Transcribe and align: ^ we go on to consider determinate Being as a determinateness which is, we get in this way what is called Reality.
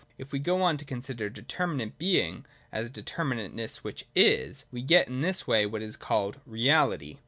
^ 0.19 0.31
we 0.31 0.39
go 0.39 0.63
on 0.63 0.77
to 0.77 0.83
consider 0.83 1.29
determinate 1.29 1.99
Being 1.99 2.43
as 2.71 2.89
a 2.89 2.91
determinateness 2.91 3.83
which 3.83 4.07
is, 4.15 4.65
we 4.71 4.81
get 4.81 5.07
in 5.07 5.21
this 5.21 5.45
way 5.45 5.67
what 5.67 5.83
is 5.83 5.95
called 5.95 6.39
Reality. 6.47 7.19